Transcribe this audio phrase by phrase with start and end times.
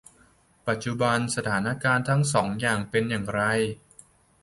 [0.67, 3.41] ปัจจุบันสถานการณ์ทั้งสองอย่างเป็นอย่างไร?